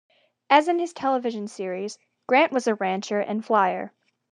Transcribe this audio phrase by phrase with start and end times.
[0.49, 3.93] As in his television series, Grant was a rancher and flier.